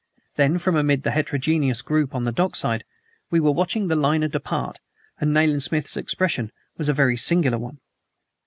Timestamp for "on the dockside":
2.15-2.83